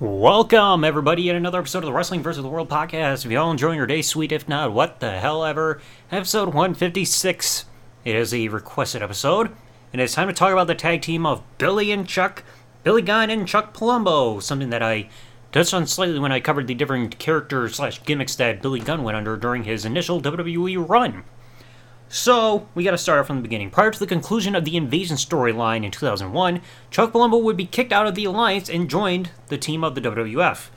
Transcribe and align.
Welcome, 0.00 0.84
everybody, 0.84 1.28
in 1.28 1.34
another 1.34 1.58
episode 1.58 1.78
of 1.78 1.86
the 1.86 1.92
Wrestling 1.92 2.22
vs. 2.22 2.40
the 2.40 2.48
World 2.48 2.68
podcast. 2.68 3.24
If 3.24 3.32
y'all 3.32 3.50
enjoying 3.50 3.78
your 3.78 3.86
day, 3.88 4.00
sweet. 4.00 4.30
If 4.30 4.48
not, 4.48 4.72
what 4.72 5.00
the 5.00 5.18
hell 5.18 5.44
ever. 5.44 5.80
Episode 6.12 6.54
156. 6.54 7.64
It 8.04 8.14
is 8.14 8.32
a 8.32 8.46
requested 8.46 9.02
episode, 9.02 9.50
and 9.92 10.00
it's 10.00 10.14
time 10.14 10.28
to 10.28 10.32
talk 10.32 10.52
about 10.52 10.68
the 10.68 10.76
tag 10.76 11.02
team 11.02 11.26
of 11.26 11.42
Billy 11.58 11.90
and 11.90 12.06
Chuck, 12.06 12.44
Billy 12.84 13.02
Gunn 13.02 13.28
and 13.28 13.48
Chuck 13.48 13.76
Palumbo, 13.76 14.40
something 14.40 14.70
that 14.70 14.84
I 14.84 15.08
touched 15.50 15.74
on 15.74 15.84
slightly 15.88 16.20
when 16.20 16.30
I 16.30 16.38
covered 16.38 16.68
the 16.68 16.74
different 16.74 17.18
characters 17.18 17.74
slash 17.74 18.00
gimmicks 18.04 18.36
that 18.36 18.62
Billy 18.62 18.78
Gunn 18.78 19.02
went 19.02 19.16
under 19.16 19.36
during 19.36 19.64
his 19.64 19.84
initial 19.84 20.22
WWE 20.22 20.88
run. 20.88 21.24
So, 22.10 22.66
we 22.74 22.84
gotta 22.84 22.96
start 22.96 23.20
off 23.20 23.26
from 23.26 23.36
the 23.36 23.42
beginning. 23.42 23.70
Prior 23.70 23.90
to 23.90 23.98
the 23.98 24.06
conclusion 24.06 24.54
of 24.54 24.64
the 24.64 24.78
Invasion 24.78 25.18
storyline 25.18 25.84
in 25.84 25.90
2001, 25.90 26.62
Chuck 26.90 27.12
Palumbo 27.12 27.42
would 27.42 27.56
be 27.56 27.66
kicked 27.66 27.92
out 27.92 28.06
of 28.06 28.14
the 28.14 28.24
Alliance 28.24 28.70
and 28.70 28.88
joined 28.88 29.28
the 29.48 29.58
team 29.58 29.84
of 29.84 29.94
the 29.94 30.00
WWF. 30.00 30.70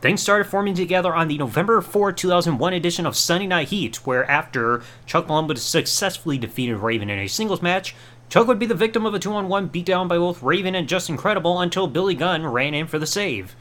Things 0.00 0.22
started 0.22 0.44
forming 0.44 0.72
together 0.72 1.14
on 1.14 1.28
the 1.28 1.36
November 1.36 1.82
4, 1.82 2.12
2001 2.12 2.72
edition 2.72 3.04
of 3.04 3.14
Sunday 3.14 3.46
Night 3.46 3.68
Heat, 3.68 4.06
where 4.06 4.28
after 4.30 4.82
Chuck 5.04 5.26
Palumbo 5.26 5.58
successfully 5.58 6.38
defeated 6.38 6.78
Raven 6.78 7.10
in 7.10 7.18
a 7.18 7.26
singles 7.26 7.60
match, 7.60 7.94
Chuck 8.30 8.46
would 8.46 8.58
be 8.58 8.64
the 8.64 8.74
victim 8.74 9.04
of 9.04 9.12
a 9.12 9.18
2 9.18 9.34
on 9.34 9.48
1 9.48 9.68
beatdown 9.68 10.08
by 10.08 10.16
both 10.16 10.42
Raven 10.42 10.74
and 10.74 10.88
Justin 10.88 11.18
Credible 11.18 11.60
until 11.60 11.88
Billy 11.88 12.14
Gunn 12.14 12.46
ran 12.46 12.72
in 12.72 12.86
for 12.86 12.98
the 12.98 13.06
save. 13.06 13.54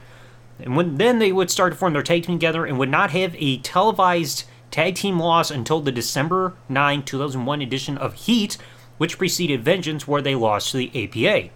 And 0.57 0.77
when, 0.77 0.95
then 0.95 1.19
they 1.19 1.33
would 1.33 1.51
start 1.51 1.73
to 1.73 1.77
form 1.77 1.91
their 1.91 2.03
tag 2.03 2.23
team 2.23 2.35
together 2.35 2.65
and 2.65 2.79
would 2.79 2.89
not 2.89 3.11
have 3.11 3.35
a 3.37 3.57
televised 3.57 4.45
tag 4.71 4.95
team 4.95 5.19
loss 5.19 5.51
until 5.51 5.81
the 5.81 5.91
December 5.91 6.55
9, 6.67 7.03
2001 7.03 7.61
edition 7.61 7.97
of 7.97 8.13
Heat, 8.13 8.57
which 8.97 9.17
preceded 9.17 9.63
Vengeance, 9.63 10.07
where 10.07 10.21
they 10.21 10.35
lost 10.35 10.71
to 10.71 10.77
the 10.77 11.03
APA. 11.03 11.49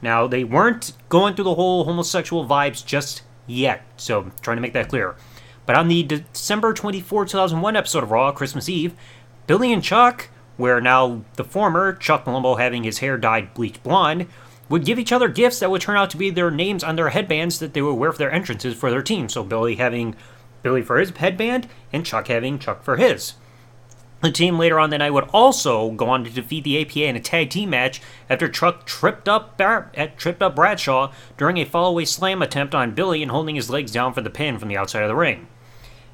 Now, 0.00 0.26
they 0.26 0.44
weren't 0.44 0.92
going 1.08 1.34
through 1.34 1.44
the 1.44 1.54
whole 1.54 1.84
homosexual 1.84 2.46
vibes 2.46 2.84
just 2.84 3.22
yet, 3.46 3.82
so 3.96 4.30
trying 4.40 4.56
to 4.56 4.60
make 4.60 4.74
that 4.74 4.88
clear. 4.88 5.16
But 5.66 5.76
on 5.76 5.88
the 5.88 6.02
December 6.02 6.72
24, 6.72 7.26
2001 7.26 7.76
episode 7.76 8.02
of 8.02 8.10
Raw, 8.10 8.32
Christmas 8.32 8.68
Eve, 8.68 8.94
Billy 9.46 9.72
and 9.72 9.82
Chuck, 9.82 10.28
where 10.56 10.80
now 10.80 11.24
the 11.36 11.44
former, 11.44 11.92
Chuck 11.94 12.24
Palumbo 12.24 12.58
having 12.58 12.84
his 12.84 12.98
hair 12.98 13.18
dyed 13.18 13.54
bleach 13.54 13.82
blonde, 13.82 14.26
would 14.68 14.84
give 14.84 14.98
each 14.98 15.12
other 15.12 15.28
gifts 15.28 15.60
that 15.60 15.70
would 15.70 15.80
turn 15.80 15.96
out 15.96 16.10
to 16.10 16.16
be 16.16 16.30
their 16.30 16.50
names 16.50 16.84
on 16.84 16.96
their 16.96 17.08
headbands 17.08 17.58
that 17.58 17.72
they 17.72 17.82
would 17.82 17.94
wear 17.94 18.12
for 18.12 18.18
their 18.18 18.30
entrances 18.30 18.74
for 18.74 18.90
their 18.90 19.02
team. 19.02 19.28
So 19.28 19.42
Billy 19.42 19.76
having 19.76 20.14
Billy 20.62 20.82
for 20.82 20.98
his 20.98 21.10
headband, 21.10 21.68
and 21.92 22.04
Chuck 22.04 22.28
having 22.28 22.58
Chuck 22.58 22.82
for 22.82 22.96
his. 22.96 23.34
The 24.20 24.32
team 24.32 24.58
later 24.58 24.80
on 24.80 24.90
that 24.90 24.98
night 24.98 25.12
would 25.12 25.28
also 25.32 25.92
go 25.92 26.08
on 26.08 26.24
to 26.24 26.30
defeat 26.30 26.64
the 26.64 26.80
APA 26.80 27.04
in 27.04 27.14
a 27.14 27.20
tag 27.20 27.50
team 27.50 27.70
match 27.70 28.00
after 28.28 28.48
Chuck 28.48 28.84
tripped 28.84 29.28
up 29.28 29.56
Bar- 29.56 29.92
uh, 29.96 30.08
tripped 30.16 30.42
up 30.42 30.56
Bradshaw 30.56 31.12
during 31.36 31.56
a 31.58 31.64
fallaway 31.64 32.06
slam 32.06 32.42
attempt 32.42 32.74
on 32.74 32.94
Billy 32.96 33.22
and 33.22 33.30
holding 33.30 33.54
his 33.54 33.70
legs 33.70 33.92
down 33.92 34.12
for 34.12 34.20
the 34.20 34.30
pin 34.30 34.58
from 34.58 34.68
the 34.68 34.76
outside 34.76 35.02
of 35.02 35.08
the 35.08 35.14
ring. 35.14 35.46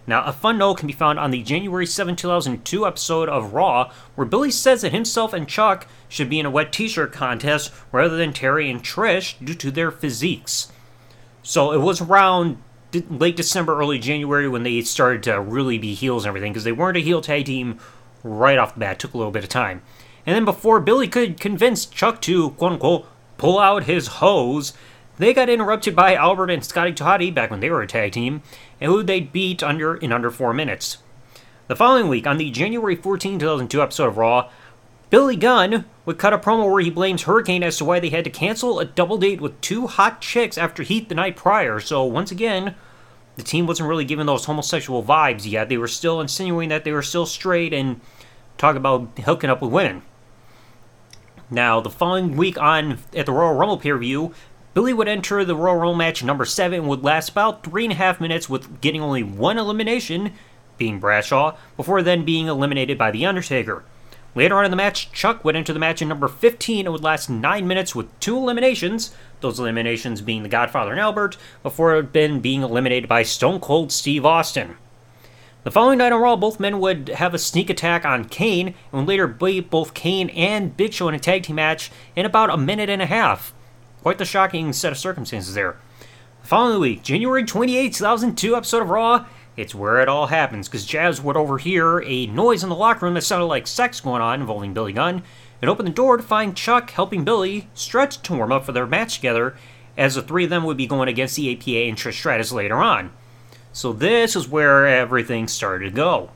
Now, 0.07 0.23
a 0.25 0.35
fun 0.35 0.59
note 0.59 0.77
can 0.77 0.87
be 0.87 0.93
found 0.93 1.19
on 1.19 1.31
the 1.31 1.43
January 1.43 1.87
7, 1.87 2.15
2002 2.15 2.87
episode 2.87 3.31
of 3.31 3.55
Raw, 3.55 3.91
where 4.17 4.27
Billy 4.27 4.51
says 4.51 4.83
that 4.83 4.93
himself 4.93 5.33
and 5.33 5.49
Chuck 5.49 5.87
should 6.11 6.29
be 6.29 6.39
in 6.39 6.45
a 6.45 6.51
wet 6.51 6.73
t 6.73 6.89
shirt 6.89 7.11
contest 7.11 7.73
rather 7.91 8.19
than 8.19 8.35
Terry 8.35 8.71
and 8.71 8.83
Trish 8.83 9.43
due 9.43 9.55
to 9.55 9.71
their 9.71 9.91
physiques. 9.91 10.71
So 11.43 11.73
it 11.73 11.81
was 11.81 12.03
around 12.03 12.59
late 13.11 13.37
December, 13.37 13.79
early 13.79 13.99
January 13.99 14.49
when 14.49 14.63
they 14.63 14.81
started 14.83 15.23
to 15.25 15.41
really 15.41 15.79
be 15.79 15.95
heels 15.95 16.25
and 16.25 16.29
everything 16.29 16.53
because 16.53 16.65
they 16.65 16.73
weren't 16.73 16.97
a 16.97 17.01
heel 17.01 17.21
tag 17.21 17.47
team 17.47 17.79
right 18.23 18.59
off 18.59 18.75
the 18.75 18.81
bat. 18.81 18.93
It 18.93 18.99
took 19.01 19.15
a 19.15 19.19
little 19.19 19.33
bit 19.33 19.45
of 19.45 19.51
time. 19.51 19.83
And 20.27 20.35
then 20.35 20.45
before 20.45 20.81
Billy 20.81 21.09
could 21.09 21.39
convince 21.39 21.87
Chuck 21.87 22.21
to 22.23 22.51
quote 22.51 22.73
unquote 22.73 23.07
pull 23.37 23.59
out 23.59 23.85
his 23.85 24.07
hose, 24.07 24.73
they 25.19 25.33
got 25.33 25.49
interrupted 25.49 25.95
by 25.95 26.15
Albert 26.15 26.51
and 26.51 26.65
Scotty 26.65 26.93
2 26.93 27.05
Hotty 27.05 27.35
back 27.35 27.51
when 27.51 27.61
they 27.61 27.71
were 27.71 27.83
a 27.83 27.87
tag 27.87 28.13
team, 28.13 28.43
and 28.81 28.91
who 28.91 29.03
they 29.03 29.21
beat 29.21 29.63
under 29.63 29.97
in 29.97 30.13
under 30.13 30.31
four 30.31 30.53
minutes. 30.53 30.99
The 31.67 31.77
following 31.77 32.09
week, 32.09 32.27
on 32.27 32.37
the 32.37 32.51
January 32.51 32.97
14, 32.97 33.39
2002 33.39 33.81
episode 33.81 34.09
of 34.09 34.17
Raw, 34.17 34.51
Billy 35.11 35.37
Gunn 35.37 35.85
would 36.05 36.19
cut 36.19 36.33
a 36.33 36.39
promo 36.39 36.71
where 36.71 36.83
he 36.83 36.91
blames 36.91 37.23
Hurricane 37.23 37.63
as 37.63 37.77
to 37.79 37.85
why 37.85 38.01
they 38.01 38.09
had 38.11 38.25
to 38.25 38.31
cancel 38.31 38.81
a 38.81 38.85
double 38.85 39.17
date 39.17 39.41
with 39.41 39.61
two 39.61 39.87
hot 39.87 40.21
chicks 40.21 40.59
after 40.59 40.83
Heat 40.83 41.09
the 41.09 41.15
night 41.15 41.37
prior. 41.37 41.79
So, 41.79 42.05
once 42.05 42.31
again, 42.31 42.75
the 43.37 43.43
team 43.43 43.67
wasn't 43.67 43.89
really 43.89 44.05
giving 44.05 44.27
those 44.27 44.45
homosexual 44.45 45.03
vibes 45.03 45.51
yet. 45.51 45.69
They 45.69 45.77
were 45.77 45.89
still 45.89 46.21
insinuating 46.21 46.69
that 46.69 46.85
they 46.85 46.93
were 46.93 47.03
still 47.03 47.27
straight 47.27 47.73
and 47.73 48.01
talk 48.59 48.77
about 48.77 49.19
hooking 49.25 49.51
up 49.51 49.61
with 49.61 49.73
women. 49.73 50.03
Now, 51.51 51.81
the 51.81 51.91
following 51.91 52.37
week 52.37 52.59
on 52.59 52.99
at 53.15 53.27
the 53.27 53.33
Royal 53.33 53.55
Rumble 53.55 53.79
pay 53.79 53.91
per 53.91 53.99
view, 53.99 54.35
Billy 54.73 54.93
would 54.93 55.09
enter 55.09 55.45
the 55.45 55.57
Royal 55.57 55.77
Rumble 55.77 55.95
match 55.95 56.25
number 56.25 56.45
seven 56.45 56.87
would 56.87 57.05
last 57.05 57.29
about 57.31 57.63
three 57.63 57.85
and 57.85 57.93
a 57.93 57.97
half 57.97 58.21
minutes 58.21 58.49
with 58.49 58.81
getting 58.81 59.01
only 59.01 59.23
one 59.23 59.59
elimination, 59.59 60.33
being 60.79 60.99
Bradshaw, 60.99 61.57
before 61.77 62.03
then 62.03 62.25
being 62.25 62.47
eliminated 62.47 62.99
by 62.99 63.11
The 63.11 63.27
Undertaker. 63.27 63.85
Later 64.37 64.59
on 64.59 64.65
in 64.65 64.73
the 64.73 64.77
match, 64.77 65.13
Chuck 65.13 65.45
would 65.45 65.55
enter 65.55 65.73
the 65.73 65.79
match 65.79 66.03
in 66.03 66.09
number 66.09 66.27
15 66.27 66.87
and 66.87 66.93
would 66.93 67.05
last 67.05 67.31
9 67.31 67.69
minutes 67.69 67.95
with 67.95 68.19
two 68.19 68.37
eliminations, 68.37 69.15
those 69.41 69.61
eliminations 69.61 70.21
being 70.21 70.43
the 70.43 70.49
Godfather 70.49 70.91
and 70.91 71.01
Albert, 71.01 71.37
before 71.63 72.03
then 72.03 72.41
being 72.41 72.63
eliminated 72.63 73.09
by 73.09 73.23
Stone 73.23 73.61
Cold 73.61 73.93
Steve 73.93 74.27
Austin. 74.27 74.77
The 75.63 75.71
following 75.71 75.99
night 75.99 76.13
on 76.13 76.21
Raw, 76.21 76.37
both 76.37 76.59
men 76.61 76.81
would 76.81 77.09
have 77.11 77.33
a 77.33 77.39
sneak 77.39 77.71
attack 77.71 78.05
on 78.05 78.25
Kane 78.27 78.75
and 78.93 78.93
would 78.93 79.09
later 79.09 79.29
beat 79.29 79.71
both 79.71 79.95
Kane 79.95 80.29
and 80.31 80.77
Big 80.77 80.93
Show 80.93 81.09
in 81.09 81.15
a 81.15 81.19
tag 81.19 81.45
team 81.45 81.57
match 81.57 81.93
in 82.17 82.27
about 82.27 82.51
a 82.51 82.57
minute 82.57 82.91
and 82.91 83.01
a 83.01 83.07
half. 83.07 83.55
Quite 84.03 84.19
the 84.19 84.25
shocking 84.25 84.73
set 84.73 84.93
of 84.93 84.99
circumstances 84.99 85.55
there. 85.55 85.77
The 86.43 86.49
following 86.49 86.81
week, 86.81 87.03
January 87.03 87.45
28, 87.45 87.95
2002 87.95 88.57
episode 88.57 88.83
of 88.83 88.91
Raw, 88.91 89.25
it's 89.57 89.75
where 89.75 90.01
it 90.01 90.09
all 90.09 90.27
happens, 90.27 90.69
because 90.69 90.87
Jazz 90.87 91.21
would 91.21 91.37
overhear 91.37 92.03
a 92.03 92.27
noise 92.27 92.63
in 92.63 92.69
the 92.69 92.75
locker 92.75 93.07
room 93.07 93.15
that 93.15 93.23
sounded 93.23 93.47
like 93.47 93.67
sex 93.67 94.01
going 94.01 94.23
on 94.23 94.41
involving 94.41 94.75
Billy 94.75 94.93
Gunn, 94.93 95.23
and 95.63 95.71
open 95.71 95.85
the 95.87 95.93
door 95.93 96.17
to 96.17 96.23
find 96.23 96.57
Chuck 96.57 96.91
helping 96.91 97.25
Billy 97.25 97.69
stretch 97.75 98.21
to 98.23 98.35
warm 98.35 98.53
up 98.53 98.65
for 98.65 98.73
their 98.73 98.87
match 98.87 99.17
together, 99.17 99.57
as 99.97 100.17
the 100.17 100.23
three 100.23 100.45
of 100.45 100.51
them 100.51 100.65
would 100.65 100.77
be 100.77 100.87
going 100.87 101.09
against 101.09 101.37
the 101.37 101.53
APA 101.53 101.89
and 101.89 101.97
Trish 101.97 102.15
Stratus 102.15 102.53
later 102.53 102.77
on. 102.77 103.13
So 103.73 103.93
this 103.93 104.37
is 104.37 104.49
where 104.49 104.87
everything 104.87 105.49
started 105.49 105.87
to 105.87 105.91
go. 105.91 106.31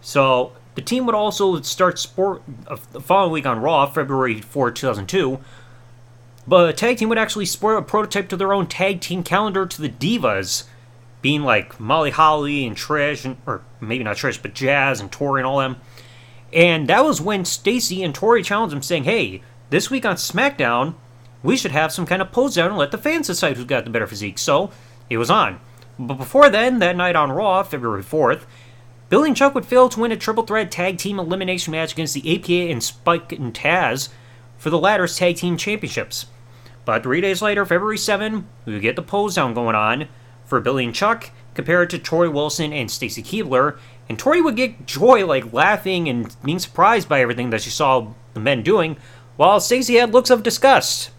So 0.00 0.52
the 0.74 0.82
team 0.82 1.06
would 1.06 1.14
also 1.14 1.60
start 1.60 1.98
sport 1.98 2.42
uh, 2.66 2.76
the 2.92 3.00
following 3.00 3.32
week 3.32 3.46
on 3.46 3.60
Raw, 3.60 3.86
February 3.86 4.40
4, 4.40 4.70
2002. 4.70 5.38
But 6.46 6.66
the 6.66 6.72
tag 6.72 6.98
team 6.98 7.08
would 7.08 7.18
actually 7.18 7.46
sport 7.46 7.78
a 7.78 7.82
prototype 7.82 8.28
to 8.30 8.36
their 8.36 8.52
own 8.52 8.66
tag 8.66 9.00
team 9.00 9.22
calendar 9.22 9.66
to 9.66 9.82
the 9.82 9.88
Divas, 9.88 10.64
being 11.22 11.42
like 11.42 11.80
Molly 11.80 12.10
Holly 12.10 12.66
and 12.66 12.76
Trish, 12.76 13.24
and, 13.24 13.36
or 13.46 13.62
maybe 13.80 14.04
not 14.04 14.16
Trish, 14.16 14.42
but 14.42 14.54
Jazz 14.54 15.00
and 15.00 15.10
Torrie 15.10 15.38
and 15.38 15.46
all 15.46 15.60
them. 15.60 15.76
And 16.52 16.88
that 16.88 17.04
was 17.04 17.20
when 17.20 17.44
Stacy 17.44 18.02
and 18.02 18.14
Torrie 18.14 18.44
challenged 18.44 18.74
him, 18.74 18.82
saying, 18.82 19.04
"Hey, 19.04 19.40
this 19.70 19.88
week 19.88 20.04
on 20.04 20.16
SmackDown, 20.16 20.94
we 21.42 21.56
should 21.56 21.70
have 21.70 21.92
some 21.92 22.04
kind 22.04 22.20
of 22.20 22.32
pose 22.32 22.56
down 22.56 22.68
and 22.68 22.78
let 22.78 22.90
the 22.90 22.98
fans 22.98 23.28
decide 23.28 23.56
who's 23.56 23.64
got 23.64 23.84
the 23.84 23.90
better 23.90 24.06
physique." 24.06 24.38
So 24.38 24.70
it 25.08 25.16
was 25.16 25.30
on. 25.30 25.60
But 25.98 26.14
before 26.14 26.50
then, 26.50 26.80
that 26.80 26.96
night 26.96 27.16
on 27.16 27.32
Raw, 27.32 27.62
February 27.62 28.02
4th, 28.02 28.42
Billy 29.08 29.28
and 29.28 29.36
Chuck 29.36 29.54
would 29.54 29.66
fail 29.66 29.88
to 29.90 30.00
win 30.00 30.10
a 30.10 30.16
triple 30.16 30.44
threat 30.44 30.70
tag 30.70 30.98
team 30.98 31.18
elimination 31.18 31.70
match 31.70 31.92
against 31.92 32.14
the 32.14 32.34
APA 32.34 32.70
and 32.72 32.82
Spike 32.82 33.30
and 33.32 33.54
Taz 33.54 34.08
for 34.56 34.70
the 34.70 34.78
latter's 34.78 35.16
tag 35.16 35.36
team 35.36 35.56
championships. 35.56 36.26
But 36.84 37.02
three 37.02 37.20
days 37.20 37.42
later, 37.42 37.64
February 37.64 37.98
7, 37.98 38.48
we 38.64 38.80
get 38.80 38.96
the 38.96 39.02
pose 39.02 39.34
down 39.34 39.54
going 39.54 39.76
on 39.76 40.08
for 40.52 40.60
Billy 40.60 40.84
and 40.84 40.94
Chuck 40.94 41.30
compared 41.54 41.88
to 41.88 41.98
Torrie 41.98 42.30
Wilson 42.30 42.74
and 42.74 42.90
Stacy 42.90 43.22
Keibler, 43.22 43.78
and 44.06 44.18
Torrie 44.18 44.44
would 44.44 44.54
get 44.54 44.84
joy 44.84 45.24
like 45.24 45.50
laughing 45.50 46.10
and 46.10 46.36
being 46.44 46.58
surprised 46.58 47.08
by 47.08 47.22
everything 47.22 47.48
that 47.48 47.62
she 47.62 47.70
saw 47.70 48.12
the 48.34 48.40
men 48.40 48.62
doing, 48.62 48.98
while 49.38 49.60
Stacy 49.60 49.94
had 49.94 50.12
looks 50.12 50.28
of 50.28 50.42
disgust. 50.42 51.10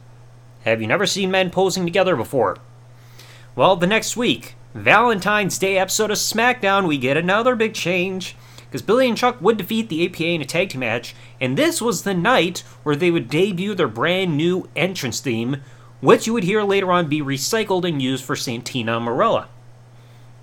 Have 0.66 0.82
you 0.82 0.88
never 0.88 1.08
seen 1.08 1.32
men 1.32 1.50
posing 1.50 1.84
together 1.84 2.16
before? 2.16 2.58
Well, 3.56 3.76
the 3.76 3.88
next 3.88 4.16
week, 4.16 4.54
Valentine's 4.76 5.58
Day 5.58 5.80
episode 5.80 6.12
of 6.12 6.18
SmackDown, 6.18 6.88
we 6.88 7.00
get 7.00 7.18
another 7.18 7.56
big 7.56 7.74
change. 7.74 8.36
Because 8.60 8.84
Billy 8.84 9.08
and 9.08 9.18
Chuck 9.18 9.42
would 9.42 9.58
defeat 9.58 9.90
the 9.90 10.06
APA 10.06 10.26
in 10.28 10.42
a 10.44 10.46
tag 10.46 10.70
team 10.70 10.82
match, 10.82 11.16
and 11.42 11.58
this 11.58 11.82
was 11.82 12.04
the 12.04 12.14
night 12.14 12.60
where 12.84 12.96
they 12.96 13.10
would 13.10 13.32
debut 13.32 13.74
their 13.74 13.88
brand 13.88 14.38
new 14.38 14.70
entrance 14.76 15.20
theme, 15.20 15.64
which 16.04 16.28
you 16.28 16.34
would 16.34 16.44
hear 16.44 16.62
later 16.64 16.92
on 16.92 17.08
be 17.08 17.22
recycled 17.22 17.88
and 17.88 18.02
used 18.02 18.26
for 18.26 18.36
Santina 18.36 19.00
Marella. 19.00 19.48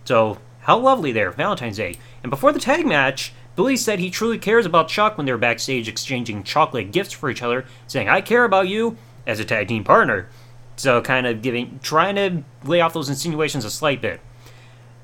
So, 0.06 0.38
how 0.60 0.78
lovely 0.78 1.12
there, 1.12 1.30
Valentine's 1.32 1.76
Day. 1.76 1.96
And 2.22 2.30
before 2.30 2.50
the 2.50 2.58
tag 2.58 2.86
match, 2.86 3.34
Billy 3.56 3.76
said 3.76 3.98
he 3.98 4.08
truly 4.08 4.38
cares 4.38 4.64
about 4.64 4.88
Chuck 4.88 5.18
when 5.18 5.26
they're 5.26 5.36
backstage 5.36 5.86
exchanging 5.86 6.44
chocolate 6.44 6.92
gifts 6.92 7.12
for 7.12 7.28
each 7.28 7.42
other, 7.42 7.66
saying, 7.86 8.08
I 8.08 8.22
care 8.22 8.44
about 8.44 8.68
you 8.68 8.96
as 9.26 9.38
a 9.38 9.44
tag 9.44 9.68
team 9.68 9.84
partner. 9.84 10.30
So, 10.76 11.02
kind 11.02 11.26
of 11.26 11.42
giving, 11.42 11.78
trying 11.82 12.14
to 12.14 12.42
lay 12.64 12.80
off 12.80 12.94
those 12.94 13.10
insinuations 13.10 13.66
a 13.66 13.70
slight 13.70 14.00
bit. 14.00 14.22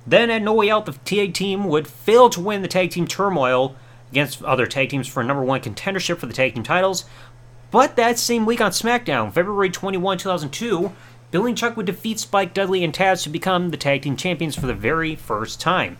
Then, 0.07 0.31
at 0.31 0.41
No 0.41 0.55
Way 0.55 0.71
Out, 0.71 0.87
the 0.87 0.93
tag 0.93 1.35
team 1.35 1.65
would 1.65 1.87
fail 1.87 2.31
to 2.31 2.41
win 2.41 2.63
the 2.63 2.69
tag 2.69 2.93
team 2.93 3.07
turmoil 3.07 3.77
against 4.11 4.43
other 4.43 4.67
tag 4.67 4.89
teams 4.89 5.07
for 5.07 5.23
number 5.23 5.45
one 5.45 5.61
contendership 5.61 6.17
for 6.17 6.25
the 6.25 6.33
tag 6.33 6.55
team 6.55 6.63
titles, 6.63 7.05
but 7.77 7.95
that 7.97 8.19
same 8.19 8.47
week 8.47 8.63
on 8.63 8.71
SmackDown, 8.71 9.31
February 9.31 9.69
21, 9.69 10.17
2002, 10.17 10.93
Billy 11.31 11.51
and 11.51 11.59
Chuck 11.59 11.77
would 11.77 11.85
defeat 11.85 12.19
Spike 12.19 12.55
Dudley 12.55 12.83
and 12.83 12.91
Taz 12.91 13.23
to 13.25 13.29
become 13.29 13.69
the 13.69 13.77
tag 13.77 14.01
team 14.01 14.17
champions 14.17 14.57
for 14.57 14.67
the 14.67 14.73
very 14.73 15.15
first 15.15 15.61
time. 15.61 15.99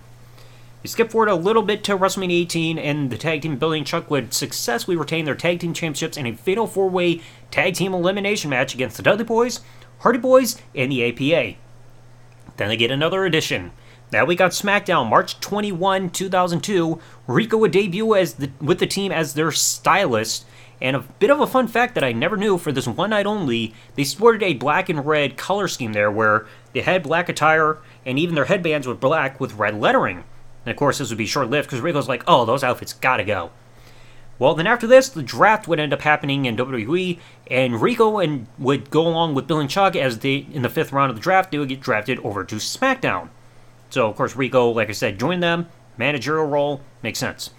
We 0.83 0.89
skip 0.89 1.11
forward 1.11 1.29
a 1.29 1.35
little 1.35 1.61
bit 1.61 1.85
to 1.85 1.99
WrestleMania 1.99 2.41
18, 2.41 2.79
and 2.79 3.11
the 3.11 3.19
tag 3.19 3.43
team 3.43 3.59
Billy 3.59 3.77
and 3.77 3.87
Chuck 3.87 4.11
would 4.11 4.33
successfully 4.33 4.97
retain 4.97 5.27
their 5.27 5.35
tag 5.35 5.61
team 5.61 5.75
championships 5.75 6.17
in 6.17 6.25
a 6.25 6.33
fatal 6.33 6.67
four 6.67 6.89
way 6.89 7.21
tag 7.51 7.75
team 7.75 7.93
elimination 7.93 8.49
match 8.49 8.73
against 8.73 8.97
the 8.97 9.03
Dudley 9.03 9.27
Boyz, 9.27 9.61
Hardy 9.99 10.19
Boyz, 10.19 10.59
and 10.75 10.91
the 10.91 11.05
APA. 11.05 11.59
Then 12.57 12.69
they 12.69 12.79
get 12.79 12.91
another 12.91 13.27
addition. 13.27 13.73
That 14.11 14.29
week 14.29 14.41
on 14.41 14.51
SmackDown, 14.51 15.11
March 15.11 15.41
21, 15.41 16.11
2002, 16.11 17.01
Rico 17.27 17.57
would 17.57 17.73
debut 17.73 18.15
as 18.15 18.35
the, 18.35 18.51
with 18.61 18.79
the 18.79 18.87
team 18.87 19.11
as 19.11 19.35
their 19.35 19.51
stylist. 19.51 20.47
And 20.81 20.95
a 20.95 21.01
bit 21.01 21.31
of 21.31 21.41
a 21.41 21.47
fun 21.47 21.67
fact 21.67 21.95
that 21.97 22.05
I 22.05 22.13
never 22.13 22.37
knew 22.37 22.57
for 22.57 22.71
this 22.71 22.87
one 22.87 23.11
night 23.11 23.27
only, 23.27 23.75
they 23.97 24.05
sported 24.05 24.45
a 24.45 24.55
black 24.55 24.89
and 24.89 25.05
red 25.05 25.37
color 25.37 25.67
scheme 25.67 25.93
there 25.93 26.11
where 26.11 26.47
they 26.73 26.83
had 26.83 27.03
black 27.03 27.29
attire 27.29 27.79
and 28.05 28.17
even 28.17 28.37
their 28.37 28.45
headbands 28.45 28.87
were 28.87 28.95
black 28.95 29.41
with 29.41 29.55
red 29.55 29.75
lettering. 29.81 30.23
And 30.65 30.71
of 30.71 30.77
course, 30.77 30.99
this 30.99 31.09
would 31.09 31.19
be 31.19 31.27
short 31.27 31.51
lived 31.51 31.69
because 31.69 31.81
Rico's 31.81 32.09
like, 32.09 32.23
oh, 32.29 32.45
those 32.45 32.63
outfits 32.63 32.93
gotta 32.93 33.25
go. 33.25 33.51
Well, 34.39 34.55
then 34.55 34.67
after 34.67 34.87
this, 34.87 35.09
the 35.09 35.23
draft 35.23 35.67
would 35.67 35.81
end 35.81 35.95
up 35.95 36.03
happening 36.03 36.45
in 36.45 36.57
WWE, 36.57 37.19
and 37.51 37.81
Rico 37.81 38.19
and 38.19 38.47
would 38.59 38.91
go 38.91 39.07
along 39.07 39.35
with 39.35 39.47
Bill 39.47 39.59
and 39.59 39.71
Chuck 39.71 39.97
as 39.97 40.19
they 40.19 40.47
in 40.53 40.63
the 40.63 40.69
fifth 40.69 40.93
round 40.93 41.11
of 41.11 41.17
the 41.17 41.23
draft. 41.23 41.51
They 41.51 41.59
would 41.59 41.71
get 41.71 41.81
drafted 41.81 42.19
over 42.19 42.45
to 42.45 42.57
SmackDown. 42.57 43.31
So 43.91 44.09
of 44.09 44.17
course 44.17 44.37
Rico, 44.37 44.71
like 44.71 44.89
I 44.89 44.93
said, 44.93 45.19
joined 45.19 45.43
them, 45.43 45.69
managerial 45.97 46.47
role 46.47 46.81
makes 47.03 47.19
sense. 47.19 47.51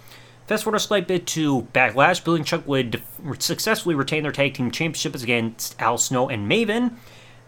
Fast 0.46 0.64
forward 0.64 0.78
a 0.78 0.80
slight 0.80 1.06
bit 1.06 1.26
to 1.28 1.68
Backlash. 1.74 2.24
Bill 2.24 2.34
and 2.34 2.46
Chuck 2.46 2.66
would 2.66 3.02
successfully 3.38 3.94
retain 3.94 4.22
their 4.22 4.32
tag 4.32 4.54
team 4.54 4.70
championships 4.70 5.22
against 5.22 5.78
Al 5.78 5.98
Snow 5.98 6.30
and 6.30 6.50
Maven. 6.50 6.96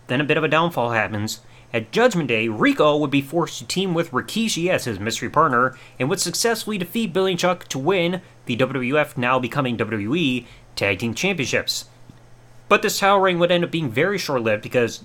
Then 0.09 0.21
a 0.21 0.25
bit 0.25 0.37
of 0.37 0.45
a 0.45 0.49
downfall 0.49 0.91
happens. 0.91 1.41
At 1.73 1.93
Judgment 1.93 2.29
Day, 2.29 2.49
Rico 2.49 2.97
would 2.97 3.11
be 3.11 3.23
forced 3.23 3.59
to 3.59 3.67
team 3.67 3.95
with 3.95 4.11
Rikishi 4.11 4.69
as 4.69 4.85
his 4.85 4.99
mystery 4.99 5.31
partner 5.31 5.79
and 5.99 6.11
would 6.11 6.21
successfully 6.21 6.77
defeat 6.79 7.13
Billy 7.13 7.31
and 7.31 7.41
Chuck 7.41 7.69
to 7.69 7.79
win 7.79 8.21
the 8.47 8.57
WWF, 8.57 9.17
now 9.17 9.39
becoming 9.39 9.79
WWE, 9.79 10.47
Tag 10.75 10.99
Team 10.99 11.15
Championships. 11.15 11.87
But 12.69 12.83
this 12.83 13.03
reign 13.03 13.39
would 13.39 13.53
end 13.53 13.65
up 13.65 13.71
being 13.71 13.91
very 13.91 14.19
short 14.19 14.43
lived 14.43 14.63
because 14.63 15.05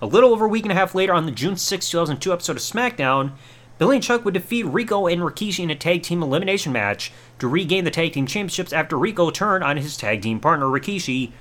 a 0.00 0.06
little 0.06 0.32
over 0.32 0.46
a 0.46 0.48
week 0.48 0.64
and 0.64 0.72
a 0.72 0.76
half 0.76 0.94
later, 0.94 1.12
on 1.12 1.26
the 1.26 1.32
June 1.32 1.56
6, 1.56 1.90
2002 1.90 2.32
episode 2.32 2.56
of 2.56 2.62
SmackDown, 2.62 3.32
Billy 3.78 3.96
and 3.96 4.04
Chuck 4.04 4.24
would 4.24 4.34
defeat 4.34 4.66
Rico 4.66 5.06
and 5.06 5.22
Rikishi 5.22 5.64
in 5.64 5.70
a 5.70 5.74
tag 5.74 6.02
team 6.02 6.22
elimination 6.22 6.72
match 6.72 7.12
to 7.38 7.48
regain 7.48 7.84
the 7.84 7.90
tag 7.90 8.12
team 8.12 8.26
championships 8.26 8.72
after 8.72 8.98
Rico 8.98 9.30
turned 9.30 9.64
on 9.64 9.76
his 9.76 9.96
tag 9.96 10.22
team 10.22 10.40
partner 10.40 10.66
Rikishi 10.66 11.32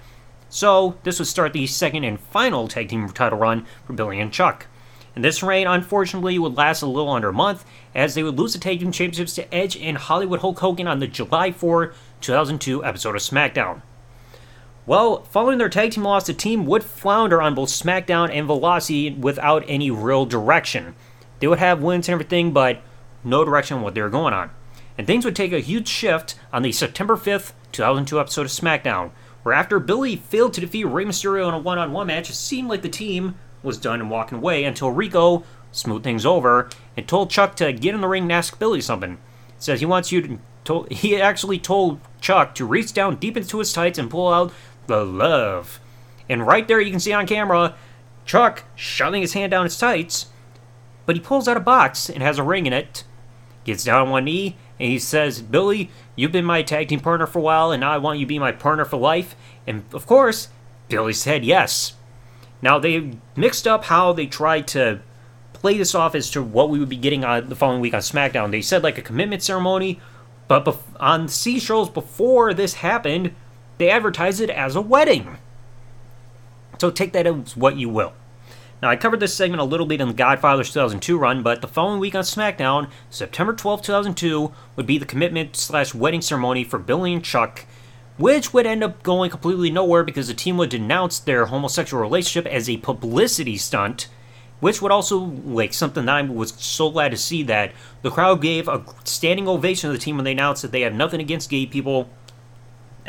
so, 0.50 0.96
this 1.04 1.20
would 1.20 1.28
start 1.28 1.54
the 1.54 1.68
second 1.68 2.04
and 2.04 2.20
final 2.20 2.68
tag 2.68 2.90
team 2.90 3.08
title 3.10 3.38
run 3.38 3.68
for 3.86 3.94
Billy 3.94 4.20
and 4.20 4.34
Chuck. 4.34 4.66
And 5.16 5.24
this 5.24 5.44
reign, 5.44 5.68
unfortunately, 5.68 6.40
would 6.40 6.58
last 6.58 6.82
a 6.82 6.88
little 6.88 7.12
under 7.12 7.30
a 7.30 7.34
month, 7.34 7.66
as 7.94 8.16
they 8.16 8.24
would 8.24 8.38
lose 8.38 8.54
the 8.54 8.60
tag 8.60 8.80
team 8.80 8.92
championships 8.92 9.36
to 9.36 9.54
Edge 9.54 9.78
and 9.78 9.98
Hollywood 9.98 10.40
Hulk 10.40 10.60
Hogan 10.60 10.88
on 10.88 11.00
the 11.00 11.08
July 11.08 11.52
4, 11.52 11.94
2002 12.22 12.84
episode 12.84 13.16
of 13.16 13.22
SmackDown. 13.22 13.84
Well, 14.90 15.22
following 15.26 15.60
their 15.60 15.70
tag 15.70 15.92
team 15.92 16.04
loss, 16.04 16.26
the 16.26 16.34
team 16.34 16.66
would 16.66 16.84
flounder 16.84 17.44
on 17.44 17.54
both 17.54 17.70
SmackDown 17.70 18.32
and 18.34 18.48
Velocity 18.48 19.12
without 19.12 19.64
any 19.68 19.92
real 19.92 20.26
direction. 20.26 20.96
They 21.40 21.46
would 21.46 21.60
have 21.60 21.84
wins 21.84 22.08
and 22.08 22.14
everything, 22.14 22.54
but 22.54 22.82
no 23.24 23.46
direction 23.46 23.78
on 23.78 23.84
what 23.84 23.94
they 23.94 24.02
were 24.02 24.10
going 24.10 24.34
on. 24.34 24.50
And 24.98 25.06
things 25.06 25.26
would 25.26 25.36
take 25.36 25.54
a 25.54 25.60
huge 25.60 25.88
shift 25.88 26.34
on 26.52 26.64
the 26.64 26.72
September 26.72 27.16
5th, 27.18 27.52
2002 27.72 28.20
episode 28.20 28.48
of 28.48 28.52
SmackDown, 28.52 29.12
where 29.44 29.54
after 29.54 29.78
Billy 29.78 30.16
failed 30.16 30.54
to 30.54 30.62
defeat 30.62 30.86
Rey 30.86 31.06
Mysterio 31.06 31.48
in 31.50 31.54
a 31.54 31.60
one 31.60 31.78
on 31.78 31.92
one 31.92 32.08
match, 32.08 32.32
it 32.32 32.34
seemed 32.34 32.68
like 32.68 32.82
the 32.82 32.90
team 32.90 33.36
was 33.62 33.78
done 33.78 34.02
and 34.02 34.10
walking 34.10 34.40
away 34.40 34.64
until 34.64 34.90
Rico 34.90 35.44
smoothed 35.72 36.04
things 36.04 36.26
over 36.26 36.68
and 36.98 37.08
told 37.08 37.30
Chuck 37.30 37.56
to 37.58 37.72
get 37.74 37.94
in 37.94 38.02
the 38.02 38.08
ring 38.08 38.24
and 38.24 38.32
ask 38.32 38.58
Billy 38.58 38.82
something. 38.82 39.20
says 39.60 39.82
he 39.82 39.86
wants 39.86 40.12
you 40.12 40.40
to. 40.64 40.88
He 40.90 41.22
actually 41.22 41.60
told 41.60 42.00
Chuck 42.22 42.56
to 42.56 42.66
reach 42.66 42.94
down 42.94 43.16
deep 43.16 43.38
into 43.38 43.60
his 43.60 43.74
tights 43.74 43.98
and 43.98 44.10
pull 44.10 44.32
out 44.32 44.52
the 44.90 45.06
love. 45.06 45.80
And 46.28 46.46
right 46.46 46.68
there, 46.68 46.82
you 46.82 46.92
can 46.92 47.00
see 47.00 47.14
on 47.14 47.26
camera 47.26 47.76
Chuck 48.26 48.64
shoving 48.76 49.22
his 49.22 49.34
hand 49.34 49.52
down 49.52 49.64
his 49.64 49.78
tights, 49.78 50.28
but 51.06 51.16
he 51.16 51.22
pulls 51.22 51.48
out 51.48 51.58
a 51.58 51.62
box 51.62 52.10
and 52.10 52.22
has 52.22 52.38
a 52.38 52.44
ring 52.44 52.66
in 52.66 52.74
it, 52.74 53.06
gets 53.64 53.86
down 53.86 54.02
on 54.02 54.10
one 54.10 54.26
knee, 54.26 54.58
and 54.80 54.92
he 54.92 55.00
says, 55.00 55.42
Billy, 55.42 55.90
you've 56.16 56.32
been 56.32 56.46
my 56.46 56.62
tag 56.62 56.90
team 56.90 57.00
partner 57.00 57.26
for 57.26 57.40
a 57.40 57.42
while, 57.42 57.72
and 57.72 57.82
now 57.82 57.92
I 57.92 57.98
want 57.98 58.20
you 58.20 58.26
to 58.26 58.30
be 58.30 58.38
my 58.40 58.52
partner 58.52 58.86
for 58.86 58.98
life. 58.98 59.36
And 59.66 59.84
of 59.94 60.06
course, 60.06 60.50
Billy 60.90 61.14
said 61.14 61.44
yes. 61.46 61.94
Now, 62.62 62.78
they 62.78 63.14
mixed 63.36 63.68
up 63.68 63.86
how 63.86 64.14
they 64.14 64.28
tried 64.28 64.68
to 64.70 65.02
play 65.54 65.78
this 65.78 65.96
off 65.96 66.16
as 66.16 66.30
to 66.32 66.44
what 66.44 66.70
we 66.70 66.80
would 66.80 66.90
be 66.90 66.98
getting 66.98 67.24
on 67.24 67.50
the 67.50 67.56
following 67.56 67.82
week 67.82 67.94
on 67.94 68.02
SmackDown. 68.02 68.52
They 68.52 68.62
said 68.62 68.84
like 68.84 68.98
a 68.98 69.04
commitment 69.04 69.44
ceremony, 69.44 70.00
but 70.48 70.66
bef- 70.66 70.82
on 71.00 71.28
C 71.28 71.60
shows 71.60 71.90
before 71.90 72.54
this 72.54 72.76
happened, 72.76 73.34
they 73.80 73.90
advertise 73.90 74.40
it 74.40 74.52
as 74.52 74.76
a 74.76 74.82
wedding. 74.82 75.38
So 76.78 76.92
take 76.92 77.14
that 77.14 77.26
as 77.26 77.58
what 77.58 77.78
you 77.78 77.90
will. 77.90 78.14
Now, 78.82 78.90
I 78.90 78.96
covered 78.96 79.20
this 79.20 79.34
segment 79.34 79.62
a 79.62 79.66
little 79.66 79.86
bit 79.86 80.00
in 80.00 80.08
the 80.08 80.14
Godfather 80.14 80.64
2002 80.64 81.18
run, 81.18 81.44
but 81.44 81.62
the 81.62 81.68
following 81.68 82.00
week 82.00 82.16
on 82.16 82.24
SmackDown, 82.24 82.90
September 83.10 83.54
12, 83.54 83.82
2002, 83.82 84.54
would 84.76 84.86
be 84.86 84.98
the 84.98 85.06
commitment 85.06 85.56
slash 85.56 85.94
wedding 85.94 86.22
ceremony 86.22 86.64
for 86.64 86.80
Billy 86.80 87.14
and 87.14 87.24
Chuck, 87.24 87.66
which 88.18 88.54
would 88.54 88.66
end 88.66 88.84
up 88.84 89.04
going 89.04 89.32
completely 89.32 89.70
nowhere 89.70 90.04
because 90.04 90.28
the 90.28 90.34
team 90.34 90.56
would 90.58 90.70
denounce 90.70 91.20
their 91.20 91.48
homosexual 91.48 92.02
relationship 92.02 92.50
as 92.50 92.70
a 92.70 92.78
publicity 92.78 93.58
stunt, 93.58 94.08
which 94.62 94.82
would 94.82 94.94
also, 94.94 95.18
like, 95.18 95.74
something 95.74 96.06
that 96.06 96.16
I 96.16 96.22
was 96.22 96.54
so 96.54 96.90
glad 96.90 97.12
to 97.12 97.18
see 97.18 97.44
that 97.44 97.74
the 98.02 98.12
crowd 98.12 98.42
gave 98.42 98.70
a 98.70 98.84
standing 99.04 99.48
ovation 99.50 99.90
to 99.90 99.94
the 99.94 100.02
team 100.02 100.16
when 100.16 100.24
they 100.26 100.32
announced 100.32 100.62
that 100.62 100.72
they 100.72 100.82
have 100.82 100.94
nothing 100.94 101.20
against 101.20 101.50
gay 101.50 101.66
people. 101.66 102.10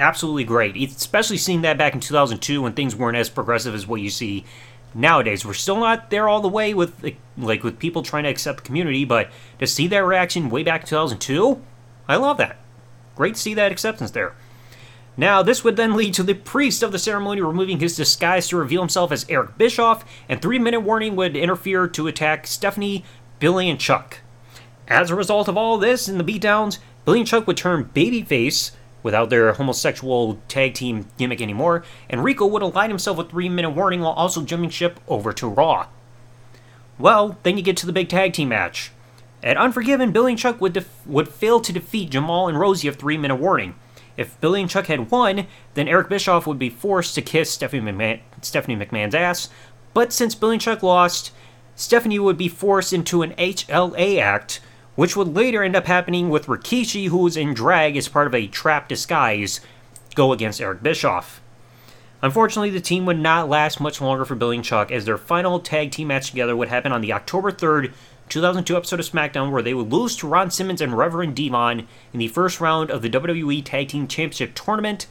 Absolutely 0.01 0.45
great, 0.45 0.77
especially 0.77 1.37
seeing 1.37 1.61
that 1.61 1.77
back 1.77 1.93
in 1.93 2.01
2002 2.01 2.63
when 2.63 2.73
things 2.73 2.97
weren't 2.97 3.19
as 3.19 3.29
progressive 3.29 3.75
as 3.75 3.87
what 3.87 4.01
you 4.01 4.09
see 4.09 4.47
nowadays. 4.95 5.45
We're 5.45 5.53
still 5.53 5.79
not 5.79 6.09
there 6.09 6.27
all 6.27 6.41
the 6.41 6.49
way 6.49 6.73
with 6.73 7.15
like 7.37 7.63
with 7.63 7.79
people 7.79 8.03
trying 8.03 8.25
to 8.25 8.31
accept 8.31 8.61
the 8.61 8.65
community, 8.65 9.05
but 9.05 9.31
to 9.59 9.67
see 9.67 9.87
that 9.89 9.99
reaction 9.99 10.49
way 10.49 10.63
back 10.63 10.81
in 10.83 10.87
2002, 10.87 11.63
I 12.09 12.17
love 12.17 12.39
that. 12.39 12.57
Great 13.15 13.35
to 13.35 13.41
see 13.41 13.53
that 13.53 13.71
acceptance 13.71 14.13
there. 14.13 14.35
Now, 15.19 15.43
this 15.43 15.63
would 15.65 15.77
then 15.77 15.95
lead 15.95 16.15
to 16.15 16.23
the 16.23 16.33
priest 16.33 16.83
of 16.83 16.93
the 16.93 16.99
ceremony 16.99 17.43
removing 17.43 17.79
his 17.79 17.95
disguise 17.95 18.49
to 18.49 18.57
reveal 18.57 18.81
himself 18.81 19.13
as 19.13 19.27
Eric 19.29 19.59
Bischoff, 19.59 20.03
and 20.31 20.41
three 20.41 20.59
minute 20.59 20.81
warning 20.81 21.15
would 21.15 21.37
interfere 21.37 21.87
to 21.89 22.07
attack 22.07 22.47
Stephanie, 22.47 23.05
Billy, 23.39 23.69
and 23.69 23.79
Chuck. 23.79 24.21
As 24.89 25.11
a 25.11 25.15
result 25.15 25.47
of 25.47 25.59
all 25.59 25.77
this 25.77 26.09
and 26.09 26.19
the 26.19 26.25
beatdowns, 26.25 26.79
Billy 27.05 27.21
and 27.21 27.29
Chuck 27.29 27.47
would 27.47 27.59
turn 27.59 27.91
babyface, 27.95 28.71
without 29.03 29.31
their 29.31 29.53
homosexual 29.53 30.39
tag 30.49 30.75
team 30.75 31.07
gimmick 31.19 31.41
anymore, 31.41 31.85
and 32.09 32.25
Rico 32.25 32.47
would 32.47 32.63
align 32.63 32.91
himself 32.91 33.19
with 33.19 33.31
3 33.31 33.49
minute 33.49 33.71
warning 33.71 34.01
while 34.01 34.13
also 34.13 34.43
jumping 34.43 34.71
ship 34.71 35.01
over 35.09 35.33
to 35.33 35.49
Raw. 35.49 35.87
Well, 36.99 37.39
then 37.43 37.57
you 37.57 37.63
get 37.63 37.77
to 37.79 37.87
the 37.87 37.93
big 37.93 38.09
tag 38.09 38.33
team 38.33 38.51
match. 38.51 38.93
At 39.43 39.57
Unforgiven, 39.57 40.13
Billy 40.13 40.33
and 40.33 40.39
Chuck 40.39 40.61
would, 40.61 40.75
def- 40.75 41.07
would 41.07 41.29
fail 41.29 41.61
to 41.61 41.73
defeat 41.73 42.11
Jamal 42.11 42.49
and 42.49 42.59
Rosey 42.59 42.89
of 42.89 42.97
3 42.97 43.17
minute 43.17 43.37
warning. 43.37 43.75
If 44.17 44.39
Billy 44.41 44.61
and 44.61 44.69
Chuck 44.69 44.87
had 44.87 45.11
won, 45.11 45.47
then 45.75 45.89
Eric 45.89 46.11
Bischoff 46.11 46.47
would 46.47 46.59
be 46.59 46.69
forced 46.69 47.15
to 47.15 47.23
kiss 47.23 47.51
Stephanie, 47.51 47.91
McMahon- 47.91 48.21
Stephanie 48.43 48.77
McMahon's 48.77 49.15
ass, 49.15 49.49
but 49.95 50.13
since 50.13 50.35
Billy 50.35 50.57
and 50.57 50.63
Chuck 50.63 50.83
lost, 50.83 51.33
Stephanie 51.75 52.19
would 52.19 52.37
be 52.37 52.49
forced 52.49 52.93
into 52.93 53.23
an 53.23 53.33
HLA 53.39 54.21
act 54.21 54.61
which 54.97 55.17
would 55.17 55.35
later 55.35 55.63
end 55.63 55.77
up 55.77 55.87
happening 55.87 56.29
with 56.29 56.47
Rikishi, 56.47 57.09
who 57.09 57.19
was 57.19 57.37
in 57.37 57.55
drag 57.55 57.97
as 57.97 58.09
part 58.09 58.27
of 58.27 58.35
a 58.35 58.47
trap 58.47 58.89
disguise, 58.89 59.61
go 60.15 60.33
against 60.33 60.61
Eric 60.61 60.83
Bischoff. 60.83 61.41
Unfortunately, 62.23 62.71
the 62.71 62.81
team 62.81 63.07
would 63.07 63.19
not 63.19 63.49
last 63.49 63.81
much 63.81 64.01
longer 64.01 64.25
for 64.25 64.35
Billy 64.35 64.57
and 64.57 64.65
Chuck, 64.65 64.91
as 64.91 65.07
their 65.07 65.17
final 65.17 65.59
tag 65.59 65.91
team 65.91 66.09
match 66.09 66.31
together 66.31 66.55
would 66.55 66.69
happen 66.69 66.93
on 66.93 67.01
the 67.01 67.13
October 67.13 67.51
3rd, 67.51 67.93
2002 68.29 68.77
episode 68.77 69.01
of 69.01 69.07
SmackDown, 69.07 69.51
where 69.51 69.63
they 69.63 69.75
would 69.75 69.91
lose 69.91 70.17
to 70.17 70.29
Ron 70.29 70.51
Simmons 70.51 70.81
and 70.81 70.97
Reverend 70.97 71.35
D-Von 71.35 71.87
in 72.13 72.19
the 72.19 72.29
first 72.29 72.61
round 72.61 72.91
of 72.91 73.01
the 73.03 73.11
WWE 73.11 73.65
Tag 73.65 73.89
Team 73.89 74.07
Championship 74.07 74.55
tournament. 74.55 75.07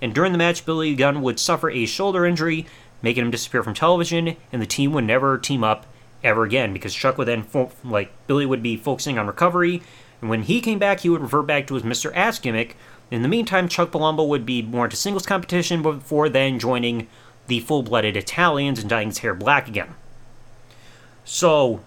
And 0.00 0.14
during 0.14 0.32
the 0.32 0.38
match, 0.38 0.64
Billy 0.64 0.94
Gunn 0.94 1.22
would 1.22 1.38
suffer 1.38 1.70
a 1.70 1.86
shoulder 1.86 2.24
injury, 2.24 2.66
making 3.02 3.24
him 3.24 3.30
disappear 3.30 3.62
from 3.62 3.74
television, 3.74 4.36
and 4.50 4.62
the 4.62 4.66
team 4.66 4.92
would 4.92 5.04
never 5.04 5.36
team 5.38 5.62
up 5.62 5.86
ever 6.24 6.42
again 6.44 6.72
because 6.72 6.94
Chuck 6.94 7.18
would 7.18 7.28
then 7.28 7.42
fo- 7.42 7.70
like 7.84 8.10
Billy 8.26 8.46
would 8.46 8.62
be 8.62 8.76
focusing 8.76 9.18
on 9.18 9.26
recovery, 9.26 9.82
and 10.20 10.30
when 10.30 10.42
he 10.42 10.60
came 10.60 10.78
back, 10.78 11.00
he 11.00 11.08
would 11.08 11.20
revert 11.20 11.46
back 11.46 11.66
to 11.66 11.74
his 11.74 11.82
Mr. 11.82 12.10
Ass 12.14 12.38
gimmick. 12.38 12.76
In 13.10 13.22
the 13.22 13.28
meantime, 13.28 13.68
Chuck 13.68 13.90
Palumbo 13.90 14.26
would 14.26 14.46
be 14.46 14.62
more 14.62 14.86
into 14.86 14.96
singles 14.96 15.26
competition 15.26 15.82
before 15.82 16.28
then 16.28 16.58
joining 16.58 17.06
the 17.46 17.60
full-blooded 17.60 18.16
Italians 18.16 18.78
and 18.80 18.88
dyeing 18.88 19.08
his 19.08 19.18
hair 19.18 19.34
black 19.34 19.68
again. 19.68 19.94
So, 21.24 21.80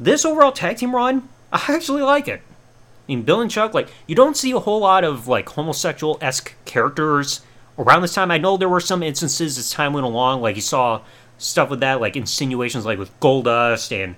this 0.00 0.24
overall 0.24 0.52
tag 0.52 0.78
team 0.78 0.94
run, 0.94 1.28
I 1.52 1.62
actually 1.68 2.02
like 2.02 2.28
it. 2.28 2.40
I 2.40 3.12
mean, 3.12 3.22
Bill 3.22 3.40
and 3.40 3.50
Chuck, 3.50 3.74
like 3.74 3.88
you 4.06 4.14
don't 4.14 4.36
see 4.36 4.50
a 4.52 4.58
whole 4.58 4.80
lot 4.80 5.04
of 5.04 5.28
like 5.28 5.48
homosexual 5.50 6.18
esque 6.20 6.54
characters 6.64 7.40
around 7.78 8.02
this 8.02 8.14
time. 8.14 8.30
I 8.30 8.38
know 8.38 8.56
there 8.56 8.68
were 8.68 8.80
some 8.80 9.02
instances 9.02 9.56
as 9.56 9.70
time 9.70 9.92
went 9.92 10.04
along, 10.06 10.42
like 10.42 10.56
you 10.56 10.62
saw 10.62 11.02
stuff 11.38 11.70
with 11.70 11.80
that, 11.80 12.00
like 12.00 12.16
insinuations 12.16 12.84
like 12.84 12.98
with 12.98 13.18
Goldust 13.20 13.92
and 13.92 14.16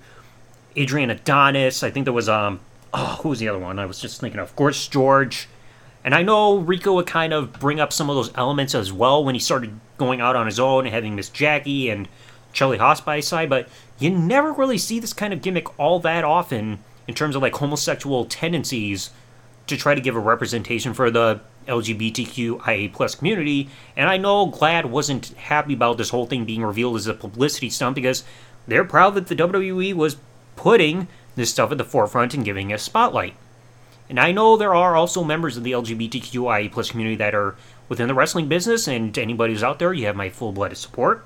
Adrian 0.76 1.10
Adonis. 1.10 1.82
I 1.82 1.90
think 1.90 2.04
there 2.04 2.12
was 2.12 2.28
um 2.28 2.60
oh 2.92 3.18
who 3.22 3.28
was 3.28 3.38
the 3.38 3.48
other 3.48 3.58
one? 3.58 3.78
I 3.78 3.86
was 3.86 4.00
just 4.00 4.20
thinking 4.20 4.40
of 4.40 4.54
Gorgeous 4.56 4.88
George. 4.88 5.48
And 6.02 6.14
I 6.14 6.22
know 6.22 6.56
Rico 6.56 6.94
would 6.94 7.06
kind 7.06 7.34
of 7.34 7.52
bring 7.52 7.78
up 7.78 7.92
some 7.92 8.08
of 8.08 8.16
those 8.16 8.32
elements 8.34 8.74
as 8.74 8.90
well 8.90 9.22
when 9.22 9.34
he 9.34 9.38
started 9.38 9.78
going 9.98 10.20
out 10.20 10.34
on 10.34 10.46
his 10.46 10.58
own 10.58 10.86
and 10.86 10.94
having 10.94 11.14
Miss 11.14 11.28
Jackie 11.28 11.90
and 11.90 12.08
Charlie 12.54 12.78
Haas 12.78 13.02
by 13.02 13.16
his 13.16 13.28
side, 13.28 13.50
but 13.50 13.68
you 13.98 14.10
never 14.10 14.52
really 14.52 14.78
see 14.78 14.98
this 14.98 15.12
kind 15.12 15.32
of 15.32 15.42
gimmick 15.42 15.78
all 15.78 16.00
that 16.00 16.24
often 16.24 16.78
in 17.06 17.14
terms 17.14 17.36
of 17.36 17.42
like 17.42 17.54
homosexual 17.54 18.24
tendencies 18.24 19.10
to 19.66 19.76
try 19.76 19.94
to 19.94 20.00
give 20.00 20.16
a 20.16 20.20
representation 20.20 20.94
for 20.94 21.10
the 21.10 21.40
LGBTQIA 21.70 22.92
plus 22.92 23.14
community. 23.14 23.68
And 23.96 24.10
I 24.10 24.16
know 24.16 24.50
GLAAD 24.50 24.86
wasn't 24.86 25.28
happy 25.28 25.72
about 25.72 25.96
this 25.96 26.10
whole 26.10 26.26
thing 26.26 26.44
being 26.44 26.62
revealed 26.62 26.96
as 26.96 27.06
a 27.06 27.14
publicity 27.14 27.70
stunt 27.70 27.94
because 27.94 28.24
they're 28.66 28.84
proud 28.84 29.14
that 29.14 29.28
the 29.28 29.36
WWE 29.36 29.94
was 29.94 30.16
putting 30.56 31.08
this 31.36 31.50
stuff 31.50 31.72
at 31.72 31.78
the 31.78 31.84
forefront 31.84 32.34
and 32.34 32.44
giving 32.44 32.72
a 32.72 32.78
spotlight. 32.78 33.34
And 34.08 34.18
I 34.18 34.32
know 34.32 34.56
there 34.56 34.74
are 34.74 34.96
also 34.96 35.22
members 35.22 35.56
of 35.56 35.62
the 35.62 35.72
LGBTQIA 35.72 36.72
plus 36.72 36.90
community 36.90 37.16
that 37.16 37.34
are 37.34 37.54
within 37.88 38.08
the 38.08 38.14
wrestling 38.14 38.48
business, 38.48 38.88
and 38.88 39.16
anybody 39.16 39.52
who's 39.52 39.62
out 39.62 39.78
there, 39.78 39.92
you 39.92 40.06
have 40.06 40.16
my 40.16 40.28
full 40.28 40.52
blooded 40.52 40.78
support. 40.78 41.24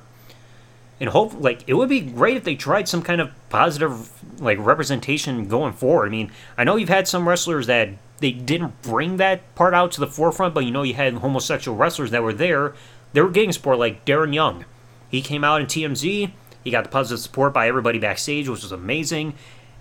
And 1.00 1.10
hope 1.10 1.34
like 1.38 1.64
it 1.66 1.74
would 1.74 1.88
be 1.88 2.00
great 2.00 2.36
if 2.36 2.44
they 2.44 2.54
tried 2.54 2.88
some 2.88 3.02
kind 3.02 3.20
of 3.20 3.32
positive 3.48 4.10
like 4.40 4.58
representation 4.58 5.48
going 5.48 5.72
forward. 5.72 6.06
I 6.06 6.10
mean, 6.10 6.30
I 6.56 6.64
know 6.64 6.76
you've 6.76 6.88
had 6.88 7.08
some 7.08 7.28
wrestlers 7.28 7.66
that 7.66 7.90
they 8.18 8.30
didn't 8.30 8.80
bring 8.82 9.16
that 9.16 9.54
part 9.54 9.74
out 9.74 9.92
to 9.92 10.00
the 10.00 10.06
forefront, 10.06 10.54
but 10.54 10.64
you 10.64 10.70
know 10.70 10.82
you 10.82 10.94
had 10.94 11.14
homosexual 11.14 11.76
wrestlers 11.76 12.10
that 12.12 12.22
were 12.22 12.32
there. 12.32 12.74
They 13.12 13.20
were 13.20 13.30
getting 13.30 13.52
support 13.52 13.78
like 13.78 14.04
Darren 14.04 14.34
Young. 14.34 14.64
He 15.10 15.20
came 15.20 15.44
out 15.44 15.60
in 15.60 15.66
TMZ. 15.66 16.30
He 16.62 16.70
got 16.70 16.84
the 16.84 16.90
positive 16.90 17.20
support 17.20 17.52
by 17.52 17.68
everybody 17.68 17.98
backstage, 17.98 18.48
which 18.48 18.62
was 18.62 18.72
amazing. 18.72 19.34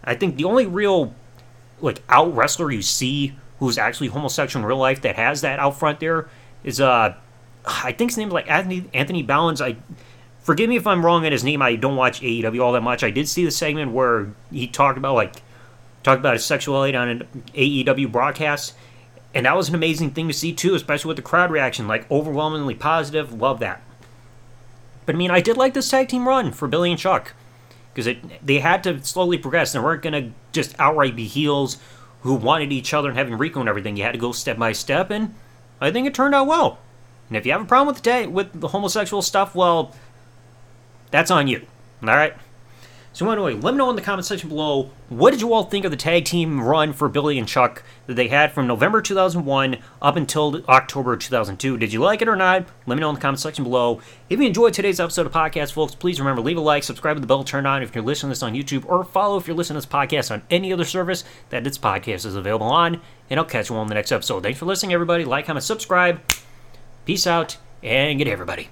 I 0.03 0.15
think 0.15 0.36
the 0.36 0.43
only 0.43 0.65
real 0.65 1.13
like 1.79 2.01
out 2.10 2.36
wrestler 2.36 2.72
you 2.72 2.82
see 2.82 3.34
who's 3.60 3.77
actually 3.77 4.08
homosexual 4.08 4.62
in 4.63 4.67
real 4.67 4.77
life 4.77 5.01
that 5.01 5.15
has 5.15 5.41
that 5.41 5.60
out 5.60 5.77
front 5.77 6.00
there 6.00 6.29
is 6.63 6.79
uh 6.79 7.15
I 7.65 7.91
think 7.93 8.12
his 8.12 8.17
name 8.17 8.27
is 8.27 8.34
like 8.34 8.50
Anthony 8.50 8.89
Anthony 8.93 9.24
Bowens. 9.24 9.62
I 9.62 9.77
forgive 10.44 10.70
me 10.70 10.76
if 10.76 10.86
I'm 10.86 11.06
wrong 11.06 11.26
on 11.26 11.32
his 11.32 11.44
name. 11.44 11.62
I 11.62 11.76
don't 11.76 11.96
watch 11.96 12.22
AEW 12.22 12.62
all 12.62 12.74
that 12.74 12.82
much. 12.82 13.04
I 13.04 13.10
did 13.10 13.28
see 13.28 13.44
the 13.44 13.52
segment 13.52 13.92
where 13.92 14.34
he 14.52 14.68
talked 14.68 14.98
about 14.98 15.16
like 15.16 15.36
talked 16.04 16.20
about 16.20 16.34
his 16.34 16.46
sexuality 16.46 16.96
on 16.96 17.08
an 17.08 17.44
AEW 17.56 18.12
broadcast, 18.12 18.74
and 19.34 19.46
that 19.46 19.56
was 19.56 19.70
an 19.70 19.76
amazing 19.76 20.12
thing 20.12 20.28
to 20.28 20.34
see 20.34 20.54
too, 20.54 20.76
especially 20.76 21.08
with 21.08 21.18
the 21.18 21.24
crowd 21.24 21.52
reaction, 21.52 21.88
like 21.88 22.10
overwhelmingly 22.12 22.76
positive. 22.76 23.34
Love 23.34 23.60
that. 23.60 23.82
But 25.06 25.16
I 25.16 25.18
mean, 25.18 25.32
I 25.32 25.42
did 25.42 25.58
like 25.58 25.74
this 25.74 25.90
tag 25.90 26.10
team 26.10 26.28
run 26.28 26.52
for 26.52 26.68
Billy 26.68 26.92
and 26.92 27.00
Chuck 27.00 27.34
because 27.94 28.16
they 28.44 28.60
had 28.60 28.84
to 28.84 29.04
slowly 29.04 29.38
progress. 29.38 29.74
They 29.74 29.80
weren't 29.80 30.02
going 30.02 30.14
to 30.14 30.32
just 30.52 30.76
outright 30.80 31.16
be 31.16 31.26
heels 31.26 31.78
who 32.22 32.34
wanted 32.36 32.72
each 32.72 32.94
other 32.94 33.10
and 33.10 33.18
having 33.18 33.38
Rico 33.38 33.60
and 33.60 33.70
everything. 33.70 33.98
You 33.98 34.04
had 34.04 34.14
to 34.14 34.18
go 34.18 34.32
step 34.32 34.58
by 34.58 34.72
step, 34.72 35.12
and 35.12 35.36
I 35.82 35.92
think 35.92 36.08
it 36.08 36.14
turned 36.14 36.34
out 36.34 36.48
well. 36.48 36.80
And 37.28 37.38
if 37.38 37.46
you 37.46 37.52
have 37.52 37.62
a 37.62 37.66
problem 37.66 37.94
with 37.94 38.04
the 38.04 38.28
with 38.28 38.60
the 38.60 38.70
homosexual 38.70 39.22
stuff, 39.22 39.56
well, 39.56 39.94
that's 41.13 41.29
on 41.29 41.48
you. 41.48 41.62
All 42.01 42.10
right. 42.10 42.34
So 43.13 43.29
anyway, 43.29 43.53
let 43.53 43.75
me 43.75 43.77
know 43.77 43.91
in 43.91 43.96
the 43.96 44.01
comment 44.01 44.25
section 44.25 44.50
below 44.50 44.89
what 45.10 45.29
did 45.29 45.41
you 45.41 45.53
all 45.53 45.65
think 45.65 45.86
of 45.86 45.91
the 45.91 45.98
tag 45.98 46.25
team 46.25 46.60
run 46.60 46.91
for 46.91 47.08
Billy 47.08 47.38
and 47.38 47.48
Chuck 47.48 47.84
that 48.08 48.15
they 48.15 48.29
had 48.29 48.51
from 48.51 48.65
November 48.65 49.00
2001 49.00 49.77
up 50.01 50.15
until 50.15 50.65
October 50.67 51.15
2002. 51.15 51.77
Did 51.77 51.93
you 51.93 52.00
like 52.00 52.24
it 52.24 52.27
or 52.27 52.36
not? 52.36 52.65
Let 52.88 52.96
me 52.96 53.01
know 53.01 53.10
in 53.10 53.15
the 53.15 53.22
comment 53.22 53.39
section 53.39 53.63
below. 53.63 54.01
If 54.27 54.39
you 54.39 54.48
enjoyed 54.48 54.74
today's 54.74 55.00
episode 55.00 55.27
of 55.27 55.32
podcast, 55.32 55.74
folks, 55.74 55.93
please 55.93 56.20
remember 56.20 56.41
leave 56.41 56.58
a 56.58 56.62
like, 56.62 56.82
subscribe 56.82 57.15
with 57.15 57.22
the 57.22 57.27
bell 57.27 57.43
turned 57.43 57.67
on 57.67 57.84
if 57.84 57.93
you're 57.93 58.03
listening 58.03 58.29
to 58.29 58.32
this 58.32 58.41
on 58.41 58.55
YouTube, 58.55 58.84
or 58.88 59.03
follow 59.03 59.38
if 59.38 59.46
you're 59.46 59.55
listening 59.55 59.79
to 59.79 59.88
this 59.88 59.93
podcast 59.96 60.32
on 60.32 60.41
any 60.50 60.74
other 60.74 60.84
service 60.84 61.24
that 61.50 61.63
this 61.63 61.77
podcast 61.77 62.25
is 62.25 62.36
available 62.36 62.65
on. 62.65 63.00
And 63.29 63.39
I'll 63.39 63.46
catch 63.46 63.70
you 63.70 63.75
all 63.75 63.84
in 63.84 63.88
the 63.88 63.93
next 63.93 64.12
episode. 64.12 64.41
Thanks 64.41 64.58
for 64.58 64.65
listening, 64.65 64.93
everybody. 64.93 65.24
Like, 65.24 65.46
comment, 65.46 65.63
subscribe. 65.63 66.20
Peace 67.05 67.27
out, 67.27 67.58
and 67.84 68.17
good 68.17 68.25
day, 68.25 68.32
everybody. 68.32 68.70